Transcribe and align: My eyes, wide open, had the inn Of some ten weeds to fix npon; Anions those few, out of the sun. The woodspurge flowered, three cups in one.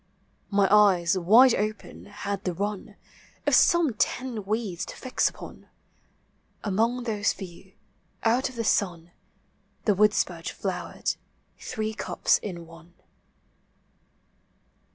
My 0.49 0.67
eyes, 0.71 1.15
wide 1.15 1.53
open, 1.53 2.05
had 2.07 2.43
the 2.43 2.55
inn 2.55 2.95
Of 3.45 3.53
some 3.53 3.93
ten 3.93 4.43
weeds 4.45 4.83
to 4.87 4.95
fix 4.95 5.29
npon; 5.29 5.67
Anions 6.63 7.05
those 7.05 7.33
few, 7.33 7.73
out 8.23 8.49
of 8.49 8.55
the 8.55 8.63
sun. 8.63 9.11
The 9.85 9.93
woodspurge 9.93 10.53
flowered, 10.53 11.13
three 11.59 11.93
cups 11.93 12.39
in 12.39 12.65
one. 12.65 12.95